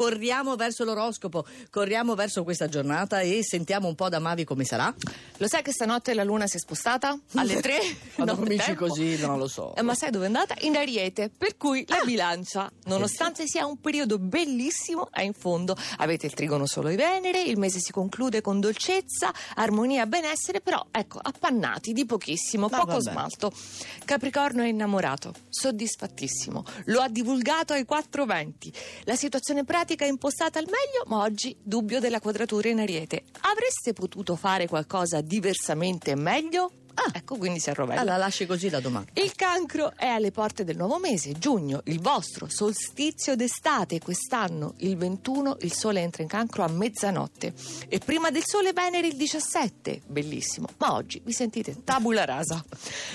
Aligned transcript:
Corriamo 0.00 0.56
verso 0.56 0.84
l'oroscopo, 0.84 1.44
corriamo 1.68 2.14
verso 2.14 2.42
questa 2.42 2.68
giornata 2.70 3.20
e 3.20 3.40
sentiamo 3.44 3.86
un 3.86 3.94
po' 3.94 4.08
da 4.08 4.18
Mavi 4.18 4.44
come 4.44 4.64
sarà. 4.64 4.94
Lo 5.36 5.46
sai 5.46 5.60
che 5.60 5.72
stanotte 5.72 6.14
la 6.14 6.24
luna 6.24 6.46
si 6.46 6.56
è 6.56 6.58
spostata? 6.58 7.18
Alle 7.34 7.60
tre? 7.60 7.78
Quando 8.14 8.32
No, 8.32 8.38
cominci 8.38 8.72
così, 8.72 9.18
non 9.18 9.36
lo 9.38 9.46
so. 9.46 9.74
Eh, 9.76 9.82
ma 9.82 9.94
sai 9.94 10.08
dove 10.10 10.24
è 10.24 10.28
andata? 10.28 10.54
In 10.60 10.76
Ariete, 10.78 11.28
per 11.28 11.58
cui 11.58 11.84
Ah. 11.90 11.98
la 11.98 12.04
bilancia, 12.06 12.72
nonostante 12.84 13.46
sia 13.46 13.66
un 13.66 13.78
periodo 13.78 14.18
bellissimo, 14.18 15.10
è 15.12 15.20
in 15.20 15.34
fondo. 15.34 15.76
Avete 15.98 16.24
il 16.24 16.32
trigono 16.32 16.64
solo 16.64 16.88
di 16.88 16.96
Venere, 16.96 17.42
il 17.42 17.58
mese 17.58 17.78
si 17.78 17.92
conclude 17.92 18.40
con 18.40 18.58
dolcezza, 18.58 19.30
armonia, 19.56 20.06
benessere, 20.06 20.62
però 20.62 20.82
ecco, 20.90 21.18
appannati 21.20 21.92
di 21.92 22.06
pochissimo, 22.06 22.68
Ma 22.70 22.78
poco 22.78 22.92
vabbè. 22.92 23.02
smalto. 23.10 23.52
Capricorno 24.06 24.62
è 24.62 24.66
innamorato, 24.68 25.34
soddisfattissimo, 25.50 26.64
lo 26.86 27.02
ha 27.02 27.08
divulgato 27.10 27.74
ai 27.74 27.84
quattro 27.84 28.24
venti. 28.24 28.72
La 29.04 29.14
situazione 29.14 29.62
pratica 29.62 29.88
è 29.96 30.06
impostata 30.06 30.58
al 30.58 30.66
meglio, 30.66 31.04
ma 31.06 31.22
oggi 31.22 31.56
dubbio 31.62 32.00
della 32.00 32.20
quadratura 32.20 32.68
in 32.68 32.80
Ariete. 32.80 33.24
Avreste 33.40 33.92
potuto 33.92 34.36
fare 34.36 34.66
qualcosa 34.66 35.20
diversamente 35.20 36.14
meglio? 36.14 36.70
Ah. 37.00 37.10
ecco, 37.14 37.36
quindi 37.36 37.60
si 37.60 37.70
arrovella. 37.70 38.02
La 38.02 38.16
lasci 38.18 38.44
così 38.44 38.68
la 38.68 38.80
domanda. 38.80 39.10
Il 39.14 39.34
cancro 39.34 39.92
è 39.96 40.06
alle 40.06 40.30
porte 40.30 40.64
del 40.64 40.76
nuovo 40.76 40.98
mese, 40.98 41.32
giugno, 41.32 41.80
il 41.84 42.00
vostro 42.00 42.46
solstizio 42.48 43.34
d'estate. 43.36 44.00
Quest'anno, 44.00 44.74
il 44.78 44.96
21, 44.96 45.56
il 45.60 45.72
sole 45.72 46.00
entra 46.00 46.22
in 46.22 46.28
cancro 46.28 46.62
a 46.62 46.68
mezzanotte. 46.68 47.54
E 47.88 47.98
prima 47.98 48.30
del 48.30 48.42
sole 48.44 48.72
Venere 48.72 49.06
il 49.06 49.16
17. 49.16 50.02
Bellissimo. 50.06 50.68
Ma 50.76 50.94
oggi 50.94 51.22
vi 51.24 51.32
sentite 51.32 51.82
tabula 51.84 52.24
rasa. 52.24 52.62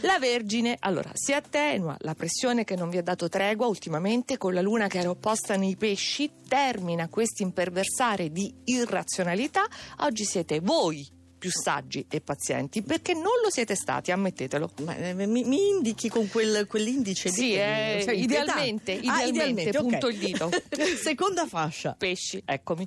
La 0.00 0.18
Vergine, 0.18 0.76
allora, 0.80 1.10
si 1.12 1.32
attenua 1.32 1.96
la 2.00 2.14
pressione 2.14 2.64
che 2.64 2.76
non 2.76 2.88
vi 2.88 2.96
ha 2.96 3.02
dato 3.02 3.28
tregua 3.28 3.66
ultimamente 3.66 4.38
con 4.38 4.54
la 4.54 4.62
luna 4.62 4.86
che 4.86 4.98
era 4.98 5.10
opposta 5.10 5.56
nei 5.56 5.76
pesci, 5.76 6.30
termina 6.48 7.08
questo 7.08 7.42
imperversare 7.42 8.30
di 8.30 8.52
irrazionalità. 8.64 9.66
Oggi 9.98 10.24
siete 10.24 10.60
voi 10.60 11.15
più 11.38 11.50
saggi 11.50 12.04
e 12.08 12.20
pazienti 12.20 12.82
perché 12.82 13.12
non 13.12 13.24
lo 13.42 13.50
siete 13.50 13.74
stati, 13.74 14.10
ammettetelo. 14.10 14.70
Ma, 14.84 14.96
eh, 14.96 15.14
mi, 15.14 15.44
mi 15.44 15.68
indichi 15.68 16.08
con 16.08 16.28
quel, 16.28 16.66
quell'indice 16.66 17.30
Sì, 17.30 17.50
che- 17.50 17.98
eh, 17.98 18.02
sei 18.02 18.22
idealmente, 18.22 18.92
inquietante. 18.92 19.24
Ah, 19.24 19.26
idealmente, 19.28 19.78
punto 19.78 20.08
il 20.08 20.18
dito. 20.18 20.50
Seconda 21.02 21.46
fascia. 21.46 21.94
Pesci, 21.98 22.42
eccomi. 22.44 22.86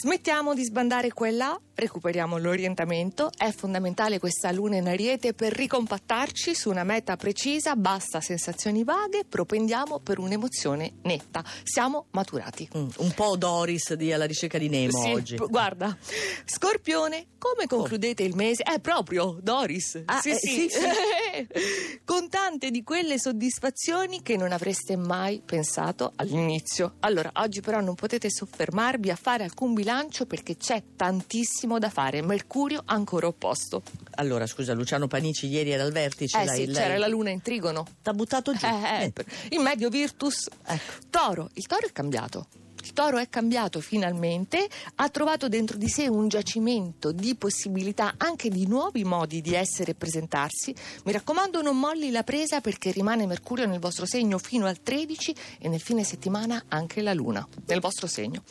Smettiamo 0.00 0.54
di 0.54 0.62
sbandare 0.62 1.12
quella, 1.12 1.60
recuperiamo 1.74 2.38
l'orientamento. 2.38 3.32
È 3.36 3.50
fondamentale 3.50 4.20
questa 4.20 4.52
luna 4.52 4.76
in 4.76 4.86
ariete 4.86 5.34
per 5.34 5.52
ricompattarci 5.52 6.54
su 6.54 6.70
una 6.70 6.84
meta 6.84 7.16
precisa, 7.16 7.74
basta 7.74 8.20
sensazioni 8.20 8.84
vaghe, 8.84 9.24
propendiamo 9.28 9.98
per 9.98 10.20
un'emozione 10.20 10.98
netta. 11.02 11.42
Siamo 11.64 12.06
maturati. 12.12 12.68
Mm, 12.76 12.88
un 12.98 13.10
po' 13.10 13.36
Doris 13.36 13.94
di 13.94 14.12
alla 14.12 14.26
ricerca 14.26 14.56
di 14.56 14.68
Nemo 14.68 15.02
Sì, 15.02 15.10
oggi. 15.10 15.34
p- 15.34 15.48
guarda, 15.48 15.98
Scorpione, 16.44 17.26
come 17.36 17.66
concludete 17.66 18.22
il 18.22 18.36
mese? 18.36 18.62
È 18.62 18.78
proprio 18.78 19.38
Doris. 19.42 20.00
Ah, 20.04 20.20
sì, 20.20 20.30
eh, 20.30 20.34
sì. 20.36 20.68
sì, 20.70 20.78
Con 22.04 22.28
tante 22.28 22.70
di 22.70 22.82
quelle 22.82 23.18
soddisfazioni 23.18 24.22
che 24.22 24.36
non 24.36 24.52
avreste 24.52 24.96
mai 24.96 25.42
pensato 25.44 26.12
all'inizio. 26.16 26.94
Allora, 27.00 27.30
oggi 27.36 27.60
però 27.60 27.80
non 27.80 27.94
potete 27.94 28.30
soffermarvi 28.30 29.10
a 29.10 29.16
fare 29.16 29.44
alcun 29.44 29.74
bilancio 29.74 30.26
perché 30.26 30.56
c'è 30.56 30.82
tantissimo 30.96 31.78
da 31.78 31.90
fare. 31.90 32.22
Mercurio 32.22 32.82
ancora 32.86 33.26
opposto. 33.26 33.82
Allora, 34.16 34.46
scusa, 34.46 34.72
Luciano 34.74 35.06
Panici 35.06 35.46
ieri 35.46 35.70
era 35.70 35.82
al 35.84 35.92
vertice. 35.92 36.40
Eh 36.40 36.48
sì, 36.48 36.66
lei- 36.66 36.74
c'era 36.74 36.98
la 36.98 37.06
luna 37.08 37.30
in 37.30 37.42
trigono. 37.42 37.86
T'ha 38.02 38.12
buttato 38.12 38.52
giù. 38.54 38.66
Eh, 38.66 39.02
eh, 39.04 39.12
Eh, 39.14 39.24
in 39.50 39.62
medio 39.62 39.88
Virtus. 39.88 40.48
Ecco. 40.64 40.92
Toro, 41.10 41.50
il 41.54 41.66
toro 41.66 41.86
è 41.86 41.92
cambiato. 41.92 42.46
Il 42.88 42.94
toro 42.94 43.18
è 43.18 43.28
cambiato 43.28 43.82
finalmente, 43.82 44.66
ha 44.94 45.10
trovato 45.10 45.46
dentro 45.46 45.76
di 45.76 45.88
sé 45.88 46.08
un 46.08 46.26
giacimento 46.26 47.12
di 47.12 47.34
possibilità, 47.34 48.14
anche 48.16 48.48
di 48.48 48.66
nuovi 48.66 49.04
modi 49.04 49.42
di 49.42 49.52
essere 49.52 49.90
e 49.90 49.94
presentarsi. 49.94 50.74
Mi 51.04 51.12
raccomando, 51.12 51.60
non 51.60 51.78
molli 51.78 52.10
la 52.10 52.22
presa 52.22 52.62
perché 52.62 52.90
rimane 52.90 53.26
Mercurio 53.26 53.66
nel 53.66 53.78
vostro 53.78 54.06
segno 54.06 54.38
fino 54.38 54.64
al 54.64 54.80
13 54.80 55.34
e 55.58 55.68
nel 55.68 55.82
fine 55.82 56.02
settimana 56.02 56.64
anche 56.68 57.02
la 57.02 57.12
Luna 57.12 57.46
nel 57.66 57.80
vostro 57.80 58.06
segno. 58.06 58.42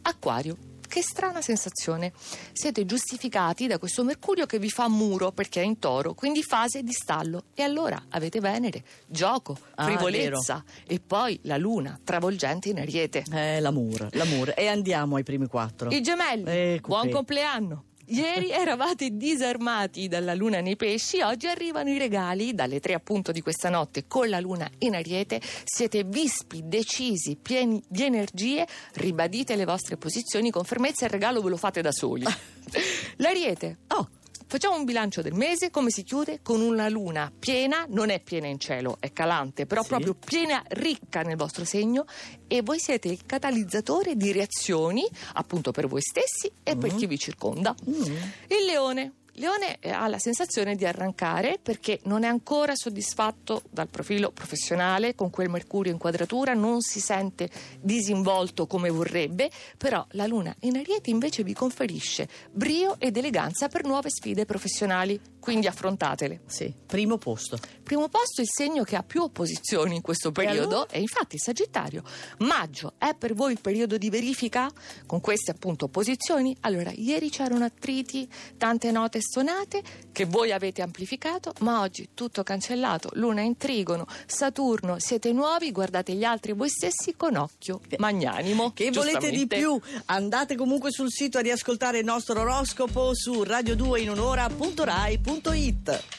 Acquario. 0.00 0.71
Che 0.92 1.00
strana 1.00 1.40
sensazione. 1.40 2.12
Siete 2.52 2.84
giustificati 2.84 3.66
da 3.66 3.78
questo 3.78 4.04
Mercurio 4.04 4.44
che 4.44 4.58
vi 4.58 4.68
fa 4.68 4.90
muro 4.90 5.32
perché 5.32 5.62
è 5.62 5.64
in 5.64 5.78
toro, 5.78 6.12
quindi 6.12 6.42
fase 6.42 6.82
di 6.82 6.92
stallo. 6.92 7.44
E 7.54 7.62
allora 7.62 7.98
avete 8.10 8.40
Venere, 8.40 8.84
gioco, 9.06 9.56
Ah, 9.76 9.84
frivolezza 9.84 10.62
e 10.86 11.00
poi 11.00 11.38
la 11.44 11.56
Luna 11.56 11.98
travolgente 12.04 12.68
in 12.68 12.78
Ariete. 12.78 13.24
Eh, 13.32 13.60
l'amour, 13.60 14.08
l'amour. 14.10 14.52
E 14.54 14.66
andiamo 14.66 15.16
ai 15.16 15.22
primi 15.22 15.46
quattro. 15.46 15.88
I 15.88 16.02
gemelli, 16.02 16.44
Eh, 16.44 16.80
buon 16.82 17.08
compleanno. 17.08 17.84
Ieri 18.12 18.50
eravate 18.50 19.16
disarmati 19.16 20.06
dalla 20.06 20.34
luna 20.34 20.60
nei 20.60 20.76
pesci, 20.76 21.22
oggi 21.22 21.46
arrivano 21.46 21.88
i 21.88 21.96
regali 21.96 22.52
dalle 22.52 22.78
tre 22.78 22.92
appunto 22.92 23.32
di 23.32 23.40
questa 23.40 23.70
notte 23.70 24.06
con 24.06 24.28
la 24.28 24.38
luna 24.38 24.70
in 24.80 24.94
ariete. 24.94 25.40
Siete 25.64 26.04
vispi, 26.04 26.60
decisi, 26.62 27.36
pieni 27.36 27.82
di 27.88 28.02
energie, 28.02 28.66
ribadite 28.96 29.56
le 29.56 29.64
vostre 29.64 29.96
posizioni 29.96 30.50
con 30.50 30.64
fermezza 30.64 31.04
e 31.04 31.06
il 31.06 31.12
regalo 31.12 31.40
ve 31.40 31.48
lo 31.48 31.56
fate 31.56 31.80
da 31.80 31.90
soli. 31.90 32.26
L'ariete, 33.16 33.78
Oh, 33.88 34.06
Facciamo 34.52 34.76
un 34.76 34.84
bilancio 34.84 35.22
del 35.22 35.32
mese, 35.32 35.70
come 35.70 35.88
si 35.88 36.02
chiude? 36.02 36.40
Con 36.42 36.60
una 36.60 36.90
luna 36.90 37.32
piena, 37.38 37.86
non 37.88 38.10
è 38.10 38.20
piena 38.20 38.48
in 38.48 38.58
cielo, 38.58 38.98
è 39.00 39.10
calante, 39.10 39.64
però 39.64 39.80
Sì. 39.80 39.88
proprio 39.88 40.14
piena, 40.14 40.62
ricca 40.72 41.22
nel 41.22 41.36
vostro 41.36 41.64
segno 41.64 42.04
e 42.48 42.60
voi 42.60 42.78
siete 42.78 43.08
il 43.08 43.24
catalizzatore 43.24 44.14
di 44.14 44.30
reazioni, 44.30 45.08
appunto 45.36 45.70
per 45.70 45.86
voi 45.86 46.02
stessi 46.02 46.52
e 46.62 46.76
per 46.76 46.94
chi 46.94 47.06
vi 47.06 47.18
circonda. 47.18 47.74
mm. 47.88 48.02
Il 48.48 48.64
leone. 48.66 49.12
Leone 49.42 49.78
eh, 49.80 49.90
ha 49.90 50.06
la 50.06 50.20
sensazione 50.20 50.76
di 50.76 50.86
arrancare 50.86 51.58
perché 51.60 51.98
non 52.04 52.22
è 52.22 52.28
ancora 52.28 52.76
soddisfatto 52.76 53.62
dal 53.70 53.88
profilo 53.88 54.30
professionale 54.30 55.16
con 55.16 55.30
quel 55.30 55.48
Mercurio 55.48 55.90
in 55.90 55.98
quadratura, 55.98 56.54
non 56.54 56.80
si 56.80 57.00
sente 57.00 57.50
disinvolto 57.80 58.68
come 58.68 58.88
vorrebbe, 58.88 59.50
però 59.76 60.06
la 60.10 60.26
Luna 60.26 60.54
in 60.60 60.76
Ariete 60.76 61.10
invece 61.10 61.42
vi 61.42 61.54
conferisce 61.54 62.28
brio 62.52 62.94
ed 63.00 63.16
eleganza 63.16 63.66
per 63.66 63.84
nuove 63.84 64.10
sfide 64.10 64.44
professionali, 64.44 65.20
quindi 65.42 65.66
affrontatele. 65.66 66.42
sì, 66.46 66.72
primo 66.86 67.18
posto. 67.18 67.58
Primo 67.82 68.08
posto 68.08 68.42
il 68.42 68.46
segno 68.48 68.84
che 68.84 68.94
ha 68.94 69.02
più 69.02 69.22
opposizioni 69.22 69.96
in 69.96 70.02
questo 70.02 70.30
periodo 70.30 70.76
allora? 70.76 70.92
e 70.92 71.00
infatti 71.00 71.34
il 71.34 71.42
Sagittario. 71.42 72.04
Maggio 72.38 72.92
è 72.96 73.12
per 73.18 73.34
voi 73.34 73.50
il 73.50 73.60
periodo 73.60 73.98
di 73.98 74.08
verifica 74.08 74.70
con 75.04 75.20
queste 75.20 75.50
appunto 75.50 75.86
opposizioni? 75.86 76.56
Allora, 76.60 76.92
ieri 76.94 77.28
c'erano 77.28 77.64
attriti, 77.64 78.28
tante 78.56 78.92
note 78.92 79.20
stonate 79.20 79.82
che 80.12 80.26
voi 80.26 80.52
avete 80.52 80.80
amplificato, 80.80 81.52
ma 81.58 81.80
oggi 81.80 82.10
tutto 82.14 82.44
cancellato, 82.44 83.10
Luna 83.14 83.40
in 83.40 83.56
trigono, 83.56 84.06
Saturno, 84.26 85.00
siete 85.00 85.32
nuovi, 85.32 85.72
guardate 85.72 86.14
gli 86.14 86.22
altri 86.22 86.52
voi 86.52 86.68
stessi 86.68 87.16
con 87.16 87.34
occhio 87.34 87.80
magnanimo. 87.98 88.70
Che 88.72 88.92
volete 88.92 89.30
di 89.30 89.48
più? 89.48 89.76
Andate 90.04 90.54
comunque 90.54 90.92
sul 90.92 91.10
sito 91.10 91.38
a 91.38 91.40
riascoltare 91.40 91.98
il 91.98 92.04
nostro 92.04 92.40
oroscopo 92.40 93.12
su 93.12 93.42
radio2inunora.rai.it. 93.42 95.31
ponto 95.32 95.54
ita. 95.54 96.12